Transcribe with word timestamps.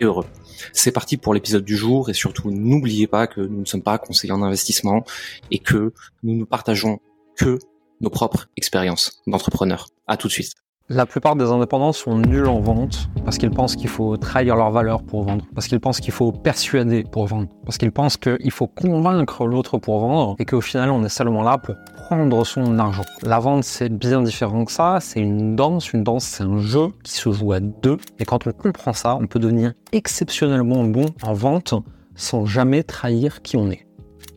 heureux. 0.00 0.26
C'est 0.72 0.92
parti 0.92 1.16
pour 1.16 1.34
l'épisode 1.34 1.64
du 1.64 1.76
jour 1.76 2.10
et 2.10 2.14
surtout 2.14 2.50
n'oubliez 2.50 3.06
pas 3.06 3.26
que 3.26 3.40
nous 3.40 3.60
ne 3.60 3.64
sommes 3.64 3.82
pas 3.82 3.98
conseillers 3.98 4.32
en 4.32 4.42
investissement 4.42 5.04
et 5.50 5.58
que 5.58 5.92
nous 6.22 6.36
ne 6.36 6.44
partageons 6.44 7.00
que 7.36 7.58
nos 8.00 8.10
propres 8.10 8.48
expériences 8.56 9.22
d'entrepreneurs. 9.26 9.88
À 10.06 10.16
tout 10.16 10.28
de 10.28 10.32
suite. 10.32 10.52
La 10.90 11.06
plupart 11.06 11.34
des 11.34 11.46
indépendants 11.46 11.94
sont 11.94 12.18
nuls 12.18 12.46
en 12.46 12.60
vente 12.60 13.08
parce 13.24 13.38
qu'ils 13.38 13.50
pensent 13.50 13.74
qu'il 13.74 13.88
faut 13.88 14.18
trahir 14.18 14.54
leur 14.54 14.70
valeur 14.70 15.02
pour 15.02 15.22
vendre, 15.22 15.42
parce 15.54 15.66
qu'ils 15.66 15.80
pensent 15.80 15.98
qu'il 15.98 16.12
faut 16.12 16.30
persuader 16.30 17.04
pour 17.10 17.26
vendre, 17.26 17.48
parce 17.64 17.78
qu'ils 17.78 17.90
pensent 17.90 18.18
qu'il 18.18 18.50
faut 18.50 18.66
convaincre 18.66 19.46
l'autre 19.46 19.78
pour 19.78 20.00
vendre 20.00 20.36
et 20.38 20.44
qu'au 20.44 20.60
final 20.60 20.90
on 20.90 21.02
est 21.02 21.08
seulement 21.08 21.42
là 21.42 21.56
pour 21.56 21.74
prendre 21.96 22.44
son 22.44 22.78
argent. 22.78 23.04
La 23.22 23.38
vente 23.38 23.64
c'est 23.64 23.88
bien 23.88 24.20
différent 24.20 24.66
que 24.66 24.72
ça, 24.72 24.98
c'est 25.00 25.20
une 25.20 25.56
danse, 25.56 25.90
une 25.94 26.04
danse 26.04 26.24
c'est 26.24 26.44
un 26.44 26.58
jeu 26.58 26.88
qui 27.02 27.12
se 27.12 27.32
joue 27.32 27.52
à 27.52 27.60
deux 27.60 27.96
et 28.18 28.26
quand 28.26 28.46
on 28.46 28.52
comprend 28.52 28.92
ça, 28.92 29.16
on 29.16 29.26
peut 29.26 29.38
devenir 29.38 29.72
exceptionnellement 29.92 30.84
bon 30.84 31.06
en 31.22 31.32
vente 31.32 31.72
sans 32.14 32.44
jamais 32.44 32.82
trahir 32.82 33.40
qui 33.40 33.56
on 33.56 33.70
est. 33.70 33.86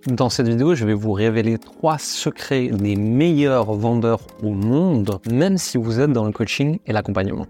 Dans 0.08 0.30
cette 0.30 0.48
vidéo, 0.48 0.74
je 0.74 0.86
vais 0.86 0.94
vous 0.94 1.12
révéler 1.12 1.58
trois 1.58 1.98
secrets 1.98 2.70
des 2.70 2.96
meilleurs 2.96 3.74
vendeurs 3.74 4.22
au 4.42 4.52
monde, 4.52 5.20
même 5.30 5.58
si 5.58 5.78
vous 5.78 6.00
êtes 6.00 6.14
dans 6.14 6.24
le 6.24 6.32
coaching 6.32 6.80
et 6.86 6.94
l'accompagnement. 6.94 7.46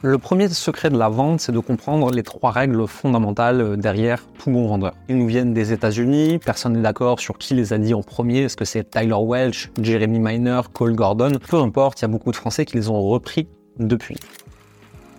Le 0.00 0.16
premier 0.16 0.48
secret 0.48 0.88
de 0.88 0.96
la 0.96 1.10
vente, 1.10 1.40
c'est 1.40 1.52
de 1.52 1.58
comprendre 1.58 2.10
les 2.10 2.22
trois 2.22 2.52
règles 2.52 2.88
fondamentales 2.88 3.76
derrière 3.76 4.24
tout 4.38 4.50
bon 4.50 4.66
vendeur. 4.66 4.94
Ils 5.10 5.18
nous 5.18 5.26
viennent 5.26 5.52
des 5.52 5.74
États-Unis, 5.74 6.38
personne 6.38 6.72
n'est 6.72 6.80
d'accord 6.80 7.20
sur 7.20 7.36
qui 7.36 7.52
les 7.52 7.74
a 7.74 7.78
dit 7.78 7.92
en 7.92 8.02
premier, 8.02 8.44
est-ce 8.44 8.56
que 8.56 8.64
c'est 8.64 8.88
Tyler 8.88 9.14
Welch, 9.20 9.70
Jeremy 9.82 10.18
Miner, 10.18 10.62
Cole 10.72 10.94
Gordon, 10.94 11.32
peu 11.50 11.58
importe, 11.58 12.00
il 12.00 12.02
y 12.02 12.06
a 12.06 12.08
beaucoup 12.08 12.30
de 12.30 12.36
Français 12.36 12.64
qui 12.64 12.78
les 12.78 12.88
ont 12.88 13.02
repris 13.02 13.46
depuis. 13.78 14.16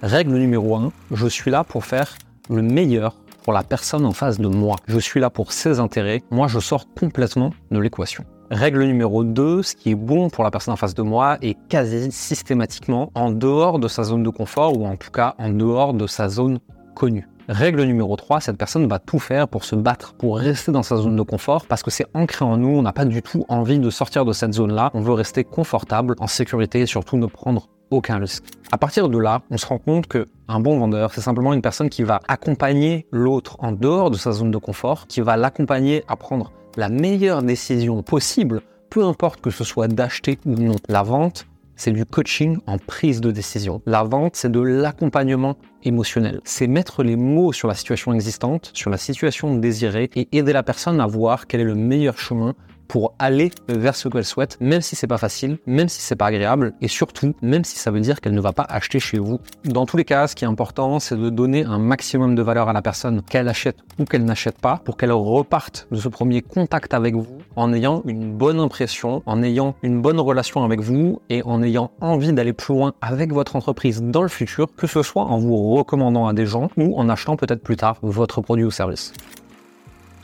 Règle 0.01 0.33
numéro 0.33 0.77
1, 0.77 0.91
je 1.11 1.27
suis 1.27 1.51
là 1.51 1.63
pour 1.63 1.85
faire 1.85 2.15
le 2.49 2.63
meilleur 2.63 3.15
pour 3.45 3.53
la 3.53 3.61
personne 3.61 4.07
en 4.07 4.11
face 4.11 4.39
de 4.39 4.47
moi. 4.47 4.75
Je 4.87 4.97
suis 4.97 5.19
là 5.19 5.29
pour 5.29 5.53
ses 5.53 5.79
intérêts. 5.79 6.23
Moi, 6.31 6.47
je 6.47 6.57
sors 6.57 6.87
complètement 6.99 7.51
de 7.69 7.77
l'équation. 7.77 8.25
Règle 8.49 8.83
numéro 8.85 9.23
2, 9.23 9.61
ce 9.61 9.75
qui 9.75 9.91
est 9.91 9.95
bon 9.95 10.31
pour 10.31 10.43
la 10.43 10.49
personne 10.49 10.73
en 10.73 10.77
face 10.77 10.95
de 10.95 11.03
moi 11.03 11.37
est 11.43 11.55
quasi 11.69 12.11
systématiquement 12.11 13.11
en 13.13 13.29
dehors 13.29 13.77
de 13.77 13.87
sa 13.87 14.01
zone 14.01 14.23
de 14.23 14.31
confort 14.31 14.75
ou 14.75 14.87
en 14.87 14.95
tout 14.95 15.11
cas 15.11 15.35
en 15.37 15.49
dehors 15.49 15.93
de 15.93 16.07
sa 16.07 16.27
zone 16.27 16.57
connue. 16.95 17.29
Règle 17.47 17.83
numéro 17.83 18.15
3, 18.15 18.41
cette 18.41 18.57
personne 18.57 18.87
va 18.87 18.97
tout 18.97 19.19
faire 19.19 19.47
pour 19.47 19.63
se 19.63 19.75
battre, 19.75 20.15
pour 20.15 20.39
rester 20.39 20.71
dans 20.71 20.81
sa 20.81 20.97
zone 20.97 21.15
de 21.15 21.21
confort, 21.21 21.67
parce 21.67 21.83
que 21.83 21.91
c'est 21.91 22.07
ancré 22.15 22.43
en 22.43 22.57
nous, 22.57 22.69
on 22.69 22.81
n'a 22.81 22.93
pas 22.93 23.05
du 23.05 23.21
tout 23.21 23.45
envie 23.47 23.77
de 23.77 23.91
sortir 23.91 24.25
de 24.25 24.33
cette 24.33 24.53
zone-là, 24.53 24.89
on 24.95 25.01
veut 25.01 25.13
rester 25.13 25.43
confortable, 25.43 26.15
en 26.17 26.25
sécurité 26.25 26.79
et 26.79 26.85
surtout 26.87 27.17
ne 27.17 27.27
prendre 27.27 27.67
aucun 27.91 28.17
risque. 28.17 28.43
À 28.71 28.77
partir 28.77 29.09
de 29.09 29.17
là, 29.17 29.41
on 29.49 29.57
se 29.57 29.65
rend 29.65 29.77
compte 29.77 30.07
que 30.07 30.27
un 30.47 30.59
bon 30.59 30.77
vendeur, 30.77 31.13
c'est 31.13 31.21
simplement 31.21 31.53
une 31.53 31.61
personne 31.61 31.89
qui 31.89 32.03
va 32.03 32.19
accompagner 32.27 33.07
l'autre 33.11 33.57
en 33.59 33.71
dehors 33.71 34.11
de 34.11 34.17
sa 34.17 34.31
zone 34.31 34.51
de 34.51 34.57
confort, 34.57 35.07
qui 35.07 35.21
va 35.21 35.37
l'accompagner 35.37 36.03
à 36.07 36.15
prendre 36.15 36.51
la 36.77 36.89
meilleure 36.89 37.41
décision 37.41 38.03
possible, 38.03 38.61
peu 38.89 39.03
importe 39.03 39.41
que 39.41 39.49
ce 39.49 39.63
soit 39.63 39.87
d'acheter 39.87 40.39
ou 40.45 40.51
non. 40.51 40.75
La 40.87 41.03
vente, 41.03 41.47
c'est 41.75 41.91
du 41.91 42.05
coaching 42.05 42.57
en 42.67 42.77
prise 42.77 43.21
de 43.21 43.31
décision. 43.31 43.81
La 43.85 44.03
vente, 44.03 44.35
c'est 44.35 44.51
de 44.51 44.59
l'accompagnement 44.59 45.57
émotionnel. 45.83 46.41
C'est 46.43 46.67
mettre 46.67 47.03
les 47.03 47.15
mots 47.15 47.53
sur 47.53 47.67
la 47.67 47.73
situation 47.73 48.13
existante, 48.13 48.71
sur 48.73 48.89
la 48.89 48.97
situation 48.97 49.55
désirée 49.55 50.09
et 50.15 50.27
aider 50.31 50.53
la 50.53 50.63
personne 50.63 50.99
à 51.01 51.07
voir 51.07 51.47
quel 51.47 51.61
est 51.61 51.65
le 51.65 51.75
meilleur 51.75 52.17
chemin 52.17 52.55
pour 52.87 53.13
aller 53.19 53.51
vers 53.67 53.95
ce 53.95 54.07
qu'elle 54.09 54.25
souhaite, 54.25 54.57
même 54.59 54.81
si 54.81 54.95
c'est 54.95 55.07
pas 55.07 55.17
facile, 55.17 55.57
même 55.65 55.89
si 55.89 56.01
c'est 56.01 56.15
pas 56.15 56.27
agréable, 56.27 56.73
et 56.81 56.87
surtout, 56.87 57.33
même 57.41 57.63
si 57.63 57.79
ça 57.79 57.91
veut 57.91 57.99
dire 57.99 58.21
qu'elle 58.21 58.33
ne 58.33 58.41
va 58.41 58.53
pas 58.53 58.65
acheter 58.67 58.99
chez 58.99 59.19
vous. 59.19 59.39
Dans 59.63 59.85
tous 59.85 59.97
les 59.97 60.05
cas, 60.05 60.27
ce 60.27 60.35
qui 60.35 60.45
est 60.45 60.47
important, 60.47 60.99
c'est 60.99 61.17
de 61.17 61.29
donner 61.29 61.63
un 61.63 61.79
maximum 61.79 62.35
de 62.35 62.41
valeur 62.41 62.69
à 62.69 62.73
la 62.73 62.81
personne, 62.81 63.21
qu'elle 63.21 63.47
achète 63.47 63.77
ou 63.99 64.05
qu'elle 64.05 64.25
n'achète 64.25 64.59
pas, 64.59 64.81
pour 64.83 64.97
qu'elle 64.97 65.11
reparte 65.11 65.87
de 65.91 65.97
ce 65.97 66.07
premier 66.07 66.41
contact 66.41 66.93
avec 66.93 67.15
vous 67.15 67.37
en 67.55 67.73
ayant 67.73 68.01
une 68.05 68.33
bonne 68.33 68.59
impression, 68.59 69.23
en 69.25 69.43
ayant 69.43 69.75
une 69.83 70.01
bonne 70.01 70.19
relation 70.19 70.63
avec 70.63 70.81
vous 70.81 71.21
et 71.29 71.43
en 71.43 71.63
ayant 71.63 71.91
envie 72.01 72.33
d'aller 72.33 72.53
plus 72.53 72.73
loin 72.73 72.93
avec 73.01 73.33
votre 73.33 73.55
entreprise 73.55 74.01
dans 74.01 74.21
le 74.21 74.27
futur, 74.27 74.67
que 74.75 74.87
ce 74.87 75.01
soit 75.01 75.23
en 75.23 75.37
vous 75.37 75.75
recommandant 75.75 76.27
à 76.27 76.33
des 76.33 76.45
gens 76.45 76.69
ou 76.77 76.97
en 76.99 77.09
achetant 77.09 77.35
peut-être 77.35 77.63
plus 77.63 77.77
tard 77.77 77.97
votre 78.01 78.41
produit 78.41 78.65
ou 78.65 78.71
service. 78.71 79.13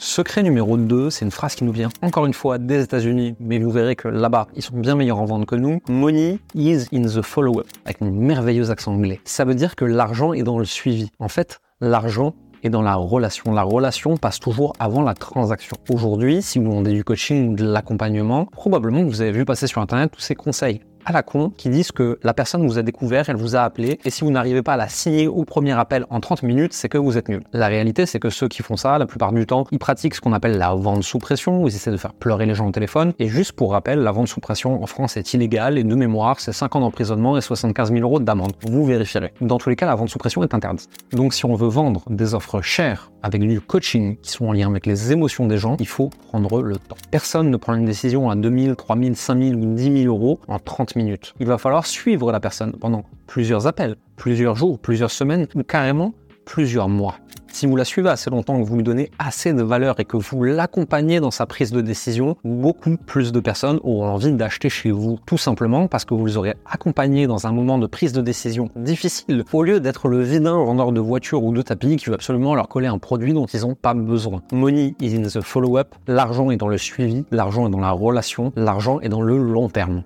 Secret 0.04 0.42
numéro 0.42 0.78
2, 0.78 1.12
c'est 1.12 1.26
une 1.26 1.32
phrase 1.32 1.54
qui 1.54 1.64
nous 1.64 1.72
vient 1.72 1.90
encore 2.02 2.26
une 2.26 2.34
fois 2.34 2.58
des 2.58 2.82
États-Unis, 2.82 3.36
mais 3.40 3.60
vous 3.60 3.70
verrez 3.70 3.96
que 3.96 4.08
là-bas, 4.08 4.48
ils 4.56 4.64
sont 4.64 4.76
bien 4.76 4.96
meilleurs 4.96 5.20
en 5.20 5.26
vente 5.26 5.46
que 5.46 5.54
nous. 5.54 5.80
Money 5.88 6.40
is 6.56 6.88
in 6.92 7.04
the 7.04 7.22
follow-up, 7.22 7.68
avec 7.86 8.02
un 8.02 8.10
merveilleux 8.10 8.72
accent 8.72 8.94
anglais. 8.94 9.22
Ça 9.26 9.46
veut 9.46 9.54
dire 9.54 9.76
que 9.76 9.86
l'argent 9.86 10.34
est 10.34 10.42
dans 10.42 10.58
le 10.58 10.66
suivi. 10.66 11.12
En 11.20 11.28
fait, 11.28 11.62
l'argent 11.82 12.34
est 12.64 12.72
dans 12.72 12.82
la 12.82 12.96
relation. 12.96 13.54
La 13.54 13.62
relation 13.62 14.18
passe 14.18 14.40
toujours 14.40 14.74
avant 14.80 15.04
la 15.04 15.14
transaction. 15.14 15.78
Aujourd'hui, 15.88 16.42
si 16.42 16.58
vous 16.58 16.72
vendez 16.72 16.94
du 16.94 17.04
coaching 17.04 17.50
ou 17.50 17.56
de 17.56 17.64
l'accompagnement, 17.64 18.46
probablement 18.46 19.04
vous 19.04 19.22
avez 19.22 19.32
vu 19.32 19.46
passer 19.46 19.68
sur 19.68 19.84
Internet 19.84 20.10
tous 20.12 20.22
ces 20.22 20.34
conseils 20.34 20.82
à 21.06 21.12
la 21.12 21.24
con 21.24 21.52
qui 21.56 21.70
disent 21.70 21.92
que 21.92 22.20
la 22.24 22.34
personne 22.34 22.66
vous 22.66 22.78
a 22.78 22.82
découvert, 22.82 23.30
elle 23.30 23.36
vous 23.36 23.56
a 23.56 23.62
appelé, 23.62 24.00
et 24.06 24.10
si 24.10 24.24
vous 24.24 24.32
n'arrivez 24.32 24.62
pas 24.62 24.74
à 24.74 24.78
la 24.78 24.88
signer 24.88 25.28
au 25.28 25.44
premier 25.44 25.72
appel 25.72 26.06
en 26.10 26.20
30 26.20 26.44
minutes, 26.44 26.74
c'est 26.74 26.90
que 26.90 26.98
vous 26.98 27.18
êtes 27.18 27.30
nul. 27.30 27.42
La 27.54 27.68
réalité, 27.68 28.06
c'est 28.06 28.20
que 28.20 28.30
ceux 28.30 28.48
qui 28.48 28.64
font 28.64 28.78
ça, 28.78 28.98
la 28.98 29.06
plupart 29.06 29.32
du 29.32 29.46
temps, 29.46 29.66
ils 29.72 29.80
pratiquent 29.80 30.16
ce 30.16 30.22
qu'on 30.22 30.34
appelle 30.34 30.58
la 30.58 30.74
vente 30.74 31.04
sous 31.04 31.20
pression, 31.20 31.64
où 31.64 31.68
ils 31.68 31.76
essaient 31.76 31.92
de 31.92 31.98
faire 31.98 32.14
pleurer 32.14 32.46
les 32.46 32.56
gens 32.56 32.68
au 32.68 32.72
téléphone. 32.72 33.14
Et 33.20 33.28
juste 33.28 33.54
pour 33.54 33.72
rappel, 33.72 34.00
la 34.00 34.12
vente 34.12 34.28
sous 34.28 34.40
pression 34.40 34.82
en 34.82 34.88
France 34.88 35.18
est 35.18 35.34
illégale, 35.34 35.78
et 35.78 35.84
de 35.84 35.96
mémoire, 35.96 36.40
c'est 36.40 36.54
5 36.54 36.76
ans 36.76 36.82
d'emprisonnement 36.82 37.38
et 37.38 37.42
75 37.42 37.92
000 37.92 38.02
euros 38.02 38.20
d'amende. 38.20 38.54
Vous 38.68 38.86
vérifierez. 38.86 39.34
Dans 39.42 39.58
tous 39.58 39.70
les 39.70 39.76
cas, 39.76 39.86
la 39.86 39.96
vente 39.96 40.10
sous 40.10 40.20
pression 40.20 40.44
est 40.44 40.54
interdite. 40.54 40.90
Donc 41.12 41.34
si 41.34 41.46
on 41.46 41.56
veut 41.56 41.68
vendre 41.68 42.04
des 42.10 42.34
offres 42.34 42.62
chères 42.62 43.12
avec 43.24 43.42
du 43.42 43.62
coaching 43.62 44.18
qui 44.18 44.32
sont 44.32 44.46
en 44.46 44.54
lien 44.54 44.70
avec 44.70 44.86
les 44.86 45.12
émotions 45.12 45.46
des 45.46 45.58
gens, 45.58 45.78
il 45.80 45.88
faut 45.88 46.10
prendre 46.28 46.62
le 46.62 46.78
temps. 46.78 46.96
Personne 47.12 47.50
ne 47.50 47.58
prend 47.58 47.76
une 47.76 47.86
décision 47.86 48.30
à 48.30 48.36
2000, 48.36 48.76
3000, 48.76 49.16
5000 49.16 49.56
ou 49.56 49.76
10 49.76 50.04
000 50.04 50.14
euros 50.14 50.40
en 50.48 50.60
30 50.60 50.91
minutes. 50.96 51.34
Il 51.40 51.48
va 51.48 51.58
falloir 51.58 51.86
suivre 51.86 52.32
la 52.32 52.40
personne 52.40 52.74
pendant 52.74 53.04
plusieurs 53.28 53.68
appels, 53.68 53.96
plusieurs 54.16 54.56
jours, 54.56 54.80
plusieurs 54.80 55.12
semaines 55.12 55.48
ou 55.56 55.64
carrément 55.64 56.14
plusieurs 56.46 56.90
mois. 56.90 57.16
Si 57.54 57.66
vous 57.66 57.76
la 57.76 57.84
suivez 57.84 58.10
assez 58.10 58.30
longtemps, 58.30 58.62
que 58.62 58.66
vous 58.66 58.78
lui 58.78 58.84
donnez 58.84 59.12
assez 59.20 59.54
de 59.54 59.62
valeur 59.62 60.00
et 60.00 60.06
que 60.06 60.16
vous 60.16 60.44
l'accompagnez 60.44 61.20
dans 61.20 61.32
sa 61.32 61.46
prise 61.46 61.72
de 61.72 61.82
décision, 61.82 62.38
beaucoup 62.46 62.96
plus 62.96 63.34
de 63.34 63.40
personnes 63.42 63.80
auront 63.84 64.08
envie 64.08 64.32
d'acheter 64.32 64.70
chez 64.70 64.90
vous, 64.90 65.20
tout 65.26 65.38
simplement 65.38 65.88
parce 65.88 66.06
que 66.06 66.14
vous 66.14 66.26
les 66.26 66.38
aurez 66.38 66.56
accompagnés 66.66 67.28
dans 67.28 67.48
un 67.48 67.52
moment 67.52 67.78
de 67.78 67.88
prise 67.88 68.14
de 68.14 68.22
décision 68.22 68.70
difficile, 68.78 69.44
au 69.52 69.64
lieu 69.64 69.82
d'être 69.82 70.08
le 70.08 70.22
vilain 70.22 70.64
vendeur 70.64 70.94
de 70.94 71.02
voitures 71.02 71.44
ou 71.44 71.54
de 71.54 71.62
tapis 71.62 71.98
qui 71.98 72.06
veut 72.06 72.16
absolument 72.16 72.56
leur 72.56 72.70
coller 72.70 72.88
un 72.88 73.00
produit 73.00 73.34
dont 73.34 73.46
ils 73.46 73.62
n'ont 73.62 73.76
pas 73.76 73.94
besoin. 73.94 74.42
Money 74.54 74.96
is 75.02 75.16
in 75.16 75.24
the 75.24 75.42
follow-up, 75.42 75.94
l'argent 76.08 76.52
est 76.52 76.58
dans 76.58 76.70
le 76.70 76.78
suivi, 76.78 77.26
l'argent 77.32 77.68
est 77.68 77.72
dans 77.72 77.80
la 77.82 77.92
relation, 77.92 78.54
l'argent 78.56 79.02
est 79.02 79.10
dans 79.10 79.22
le 79.22 79.38
long 79.38 79.68
terme. 79.68 80.04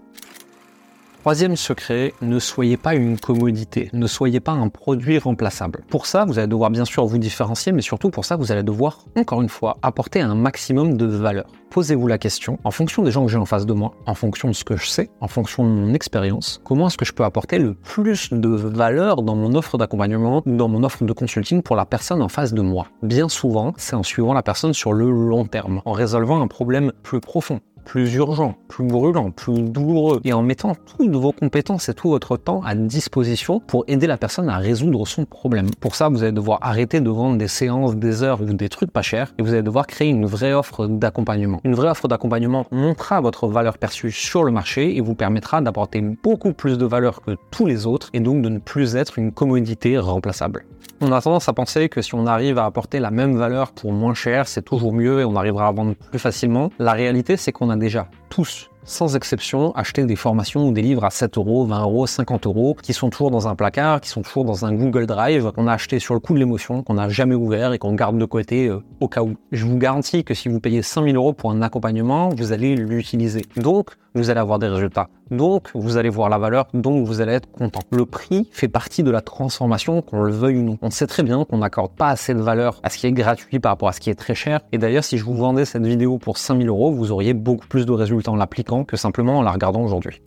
Troisième 1.26 1.56
secret, 1.56 2.14
ne 2.22 2.38
soyez 2.38 2.78
pas 2.78 2.94
une 2.94 3.18
commodité, 3.18 3.90
ne 3.94 4.06
soyez 4.06 4.40
pas 4.40 4.52
un 4.52 4.70
produit 4.70 5.18
remplaçable. 5.18 5.82
Pour 5.90 6.06
ça, 6.06 6.24
vous 6.24 6.38
allez 6.38 6.48
devoir 6.48 6.70
bien 6.70 6.86
sûr 6.86 7.04
vous 7.08 7.18
différencier, 7.18 7.72
mais 7.72 7.82
surtout 7.82 8.12
pour 8.12 8.26
ça, 8.26 8.36
vous 8.36 8.52
allez 8.52 8.62
devoir, 8.62 9.00
encore 9.18 9.42
une 9.42 9.50
fois, 9.50 9.78
apporter 9.82 10.22
un 10.22 10.36
maximum 10.36 10.98
de 10.98 11.08
valeur. 11.08 11.48
Posez-vous 11.72 12.06
la 12.06 12.20
question, 12.20 12.60
en 12.64 12.70
fonction 12.70 13.02
des 13.02 13.10
gens 13.10 13.26
que 13.26 13.32
j'ai 13.32 13.40
en 13.40 13.46
face 13.46 13.66
de 13.66 13.74
moi, 13.74 13.96
en 14.06 14.14
fonction 14.14 14.50
de 14.50 14.54
ce 14.54 14.64
que 14.64 14.78
je 14.78 14.86
sais, 14.86 15.10
en 15.20 15.28
fonction 15.28 15.64
de 15.64 15.70
mon 15.70 15.96
expérience, 15.96 16.62
comment 16.64 16.90
est-ce 16.90 16.98
que 16.98 17.06
je 17.06 17.14
peux 17.14 17.24
apporter 17.24 17.58
le 17.58 17.74
plus 17.74 18.32
de 18.32 18.50
valeur 18.50 19.24
dans 19.24 19.36
mon 19.36 19.56
offre 19.56 19.80
d'accompagnement 19.80 20.44
ou 20.46 20.56
dans 20.56 20.68
mon 20.68 20.84
offre 20.84 21.06
de 21.06 21.12
consulting 21.12 21.64
pour 21.64 21.76
la 21.76 21.88
personne 21.88 22.22
en 22.22 22.30
face 22.30 22.54
de 22.54 22.62
moi? 22.62 22.86
Bien 23.02 23.30
souvent, 23.30 23.74
c'est 23.78 23.96
en 23.96 24.04
suivant 24.04 24.36
la 24.36 24.44
personne 24.44 24.76
sur 24.76 24.94
le 24.94 25.10
long 25.10 25.46
terme, 25.46 25.82
en 25.86 25.92
résolvant 25.92 26.40
un 26.40 26.48
problème 26.48 26.92
plus 27.02 27.20
profond 27.20 27.62
plus 27.86 28.16
urgent, 28.16 28.56
plus 28.68 28.86
brûlant, 28.86 29.32
plus 29.32 29.62
douloureux, 29.62 30.20
et 30.26 30.34
en 30.34 30.42
mettant 30.42 30.74
toutes 30.98 31.16
vos 31.16 31.32
compétences 31.32 31.88
et 31.88 31.94
tout 31.94 32.10
votre 32.10 32.36
temps 32.36 32.62
à 32.66 32.76
disposition 32.76 33.62
pour 33.62 33.86
aider 33.88 34.08
la 34.08 34.18
personne 34.18 34.50
à 34.50 34.58
résoudre 34.58 35.08
son 35.08 35.26
problème. 35.26 35.70
Pour 35.80 35.96
ça, 35.96 36.10
vous 36.10 36.24
allez 36.24 36.32
devoir 36.32 36.60
arrêter 36.62 37.00
de 37.00 37.10
vendre 37.10 37.38
des 37.38 37.48
séances, 37.48 37.96
des 37.96 38.24
heures 38.24 38.42
ou 38.42 38.46
des 38.46 38.70
trucs 38.70 38.92
pas 38.92 39.02
chers, 39.02 39.34
et 39.38 39.44
vous 39.44 39.54
allez 39.54 39.64
devoir 39.64 39.88
créer 39.88 40.10
une 40.10 40.26
vraie 40.26 40.54
offre 40.54 40.88
d'accompagnement. 40.88 41.62
Une 41.64 41.76
vraie 41.76 41.90
offre 41.90 42.08
d'accompagnement 42.08 42.66
montrera 42.72 43.22
votre 43.22 43.48
valeur 43.48 43.78
perçue 43.78 44.12
sur 44.12 44.44
le 44.44 44.52
marché 44.52 44.98
et 44.98 45.02
vous 45.02 45.16
permettra 45.16 45.62
d'apporter 45.62 46.02
beaucoup 46.02 46.54
plus 46.54 46.78
de 46.78 46.86
valeur 46.86 47.22
que 47.22 47.38
tous 47.52 47.66
les 47.66 47.86
autres, 47.86 48.10
et 48.14 48.20
donc 48.20 48.42
de 48.42 48.50
ne 48.50 48.60
plus 48.60 48.96
être 48.96 49.20
une 49.20 49.32
commodité 49.32 49.98
remplaçable. 49.98 50.66
On 51.02 51.12
a 51.12 51.22
tendance 51.22 51.50
à 51.50 51.54
penser 51.54 51.90
que 51.90 52.02
si 52.02 52.16
on 52.16 52.26
arrive 52.26 52.58
à 52.58 52.66
apporter 52.66 53.00
la 53.00 53.12
même 53.12 53.36
valeur 53.36 53.74
pour 53.74 53.92
moins 53.92 54.14
cher, 54.14 54.48
c'est 54.48 54.62
toujours 54.62 54.94
mieux 54.94 55.20
et 55.20 55.26
on 55.26 55.36
arrivera 55.36 55.68
à 55.68 55.72
vendre 55.74 55.94
plus 55.94 56.20
facilement. 56.20 56.72
La 56.80 56.94
réalité, 56.94 57.36
c'est 57.36 57.52
qu'on 57.52 57.70
a 57.70 57.75
déjà 57.78 58.08
tous 58.30 58.70
sans 58.86 59.16
exception, 59.16 59.76
acheté 59.76 60.06
des 60.06 60.16
formations 60.16 60.68
ou 60.68 60.72
des 60.72 60.82
livres 60.82 61.04
à 61.04 61.10
7 61.10 61.38
euros, 61.38 61.66
20 61.66 61.82
euros, 61.82 62.08
50 62.08 62.46
euros, 62.46 62.78
qui 62.82 62.94
sont 62.94 63.10
toujours 63.10 63.32
dans 63.32 63.48
un 63.48 63.56
placard, 63.56 64.00
qui 64.00 64.10
sont 64.10 64.22
toujours 64.22 64.46
dans 64.46 64.66
un 64.66 64.74
Google 64.74 65.08
Drive, 65.08 65.52
qu'on 65.52 65.68
a 65.68 65.74
acheté 65.74 66.00
sur 66.00 66.14
le 66.14 66.20
coup 66.20 66.34
de 66.34 66.40
l'émotion, 66.40 66.84
qu'on 66.84 66.94
n'a 66.94 67.10
jamais 67.10 67.36
ouvert 67.36 67.74
et 67.74 67.80
qu'on 67.80 67.94
garde 67.94 68.18
de 68.18 68.26
côté 68.26 68.68
euh, 68.68 68.84
au 69.00 69.08
cas 69.08 69.24
où. 69.24 69.36
Je 69.52 69.66
vous 69.66 69.78
garantis 69.78 70.24
que 70.24 70.34
si 70.34 70.50
vous 70.50 70.60
payez 70.60 70.82
5000 70.82 71.16
euros 71.16 71.34
pour 71.34 71.52
un 71.52 71.62
accompagnement, 71.62 72.30
vous 72.30 72.52
allez 72.52 72.76
l'utiliser. 72.76 73.42
Donc, 73.58 73.92
vous 74.14 74.30
allez 74.30 74.40
avoir 74.40 74.60
des 74.60 74.68
résultats. 74.68 75.10
Donc, 75.30 75.70
vous 75.74 75.98
allez 75.98 76.10
voir 76.10 76.30
la 76.30 76.38
valeur, 76.38 76.68
donc 76.74 77.06
vous 77.06 77.20
allez 77.20 77.34
être 77.34 77.52
content. 77.52 77.82
Le 77.92 78.06
prix 78.06 78.48
fait 78.52 78.68
partie 78.68 79.04
de 79.04 79.12
la 79.12 79.22
transformation, 79.22 80.02
qu'on 80.02 80.22
le 80.22 80.32
veuille 80.32 80.58
ou 80.58 80.64
non. 80.64 80.78
On 80.82 80.92
sait 80.92 81.08
très 81.08 81.24
bien 81.24 81.44
qu'on 81.44 81.58
n'accorde 81.58 81.92
pas 81.92 82.10
assez 82.10 82.34
de 82.34 82.40
valeur 82.40 82.80
à 82.84 82.90
ce 82.90 82.98
qui 82.98 83.08
est 83.08 83.12
gratuit 83.12 83.60
par 83.60 83.72
rapport 83.72 83.90
à 83.90 83.92
ce 83.92 84.00
qui 84.00 84.10
est 84.10 84.16
très 84.16 84.36
cher. 84.36 84.62
Et 84.72 84.78
d'ailleurs, 84.78 85.04
si 85.04 85.18
je 85.18 85.26
vous 85.26 85.36
vendais 85.36 85.66
cette 85.66 85.86
vidéo 85.86 86.18
pour 86.18 86.38
5000 86.38 86.70
euros, 86.70 86.92
vous 86.92 87.12
auriez 87.12 87.34
beaucoup 87.34 87.68
plus 87.68 87.86
de 87.86 87.92
résultats 87.92 88.32
en 88.32 88.36
l'appliquant 88.36 88.75
que 88.84 88.98
simplement 88.98 89.40
en 89.40 89.42
la 89.42 89.52
regardant 89.52 89.82
aujourd'hui. 89.82 90.22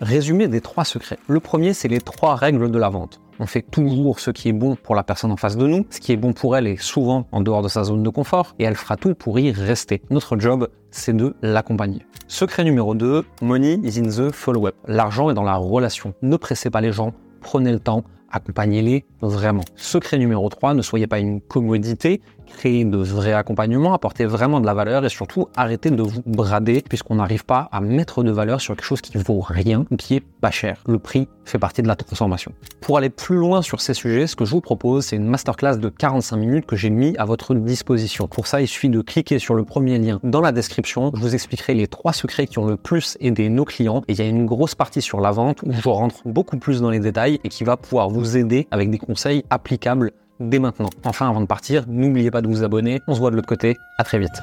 Résumé 0.00 0.48
des 0.48 0.60
trois 0.60 0.84
secrets. 0.84 1.18
Le 1.28 1.40
premier, 1.40 1.74
c'est 1.74 1.88
les 1.88 2.00
trois 2.00 2.34
règles 2.34 2.70
de 2.70 2.78
la 2.78 2.88
vente. 2.88 3.20
On 3.38 3.46
fait 3.46 3.62
toujours 3.62 4.20
ce 4.20 4.30
qui 4.30 4.48
est 4.48 4.52
bon 4.52 4.76
pour 4.76 4.94
la 4.94 5.02
personne 5.02 5.32
en 5.32 5.36
face 5.36 5.56
de 5.56 5.66
nous. 5.66 5.86
Ce 5.90 6.00
qui 6.00 6.12
est 6.12 6.16
bon 6.16 6.32
pour 6.32 6.56
elle 6.56 6.66
est 6.66 6.80
souvent 6.80 7.26
en 7.32 7.40
dehors 7.40 7.62
de 7.62 7.68
sa 7.68 7.84
zone 7.84 8.02
de 8.02 8.08
confort 8.10 8.54
et 8.58 8.64
elle 8.64 8.76
fera 8.76 8.96
tout 8.96 9.14
pour 9.14 9.38
y 9.38 9.50
rester. 9.50 10.02
Notre 10.10 10.38
job, 10.38 10.68
c'est 10.90 11.16
de 11.16 11.34
l'accompagner. 11.40 12.04
Secret 12.28 12.64
numéro 12.64 12.94
2, 12.94 13.24
money 13.42 13.80
is 13.82 13.98
in 13.98 14.08
the 14.08 14.30
follow-up. 14.30 14.74
L'argent 14.86 15.30
est 15.30 15.34
dans 15.34 15.42
la 15.42 15.56
relation. 15.56 16.14
Ne 16.22 16.36
pressez 16.36 16.70
pas 16.70 16.80
les 16.80 16.92
gens, 16.92 17.12
prenez 17.40 17.72
le 17.72 17.80
temps, 17.80 18.04
accompagnez-les 18.30 19.04
vraiment. 19.20 19.64
Secret 19.76 20.18
numéro 20.18 20.48
3, 20.48 20.74
ne 20.74 20.82
soyez 20.82 21.06
pas 21.06 21.18
une 21.18 21.40
commodité, 21.40 22.20
créer 22.50 22.84
de 22.84 22.96
vrais 22.96 23.32
accompagnements, 23.32 23.94
apporter 23.94 24.26
vraiment 24.26 24.60
de 24.60 24.66
la 24.66 24.74
valeur 24.74 25.04
et 25.04 25.08
surtout 25.08 25.48
arrêter 25.56 25.90
de 25.90 26.02
vous 26.02 26.22
brader 26.26 26.82
puisqu'on 26.88 27.16
n'arrive 27.16 27.44
pas 27.44 27.68
à 27.72 27.80
mettre 27.80 28.22
de 28.22 28.30
valeur 28.30 28.60
sur 28.60 28.74
quelque 28.74 28.84
chose 28.84 29.00
qui 29.00 29.16
vaut 29.16 29.40
rien 29.40 29.84
ou 29.90 29.96
qui 29.96 30.16
est 30.16 30.20
pas 30.20 30.50
cher. 30.50 30.82
Le 30.86 30.98
prix 30.98 31.28
fait 31.44 31.58
partie 31.58 31.82
de 31.82 31.88
la 31.88 31.96
transformation. 31.96 32.52
Pour 32.80 32.98
aller 32.98 33.10
plus 33.10 33.36
loin 33.36 33.62
sur 33.62 33.80
ces 33.80 33.94
sujets, 33.94 34.26
ce 34.26 34.36
que 34.36 34.44
je 34.44 34.50
vous 34.50 34.60
propose, 34.60 35.06
c'est 35.06 35.16
une 35.16 35.26
masterclass 35.26 35.76
de 35.76 35.88
45 35.88 36.36
minutes 36.36 36.66
que 36.66 36.76
j'ai 36.76 36.90
mis 36.90 37.16
à 37.18 37.24
votre 37.24 37.54
disposition. 37.54 38.28
Pour 38.28 38.46
ça, 38.46 38.60
il 38.60 38.68
suffit 38.68 38.88
de 38.88 39.00
cliquer 39.00 39.38
sur 39.38 39.54
le 39.54 39.64
premier 39.64 39.98
lien 39.98 40.20
dans 40.22 40.40
la 40.40 40.52
description. 40.52 41.10
Je 41.14 41.20
vous 41.20 41.34
expliquerai 41.34 41.74
les 41.74 41.86
trois 41.86 42.12
secrets 42.12 42.46
qui 42.46 42.58
ont 42.58 42.66
le 42.66 42.76
plus 42.76 43.16
aidé 43.20 43.48
nos 43.48 43.64
clients. 43.64 44.02
Et 44.08 44.12
il 44.12 44.18
y 44.18 44.22
a 44.22 44.26
une 44.26 44.46
grosse 44.46 44.74
partie 44.74 45.02
sur 45.02 45.20
la 45.20 45.30
vente 45.30 45.62
où 45.62 45.72
je 45.72 45.88
rentre 45.88 46.16
beaucoup 46.24 46.58
plus 46.58 46.80
dans 46.80 46.90
les 46.90 47.00
détails 47.00 47.40
et 47.44 47.48
qui 47.48 47.64
va 47.64 47.76
pouvoir 47.76 48.08
aider 48.24 48.66
avec 48.70 48.90
des 48.90 48.98
conseils 48.98 49.44
applicables 49.50 50.12
dès 50.40 50.58
maintenant. 50.58 50.90
Enfin, 51.04 51.28
avant 51.28 51.40
de 51.40 51.46
partir, 51.46 51.84
n'oubliez 51.86 52.30
pas 52.30 52.42
de 52.42 52.48
vous 52.48 52.64
abonner. 52.64 53.00
On 53.06 53.14
se 53.14 53.20
voit 53.20 53.30
de 53.30 53.36
l'autre 53.36 53.48
côté. 53.48 53.76
À 53.98 54.04
très 54.04 54.18
vite. 54.18 54.42